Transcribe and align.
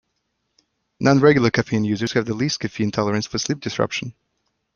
Non-regular 0.99 1.51
caffeine 1.51 1.83
users 1.85 2.13
have 2.13 2.25
the 2.25 2.33
least 2.33 2.59
caffeine 2.59 2.89
tolerance 2.89 3.27
for 3.27 3.37
sleep 3.37 3.59
disruption. 3.59 4.15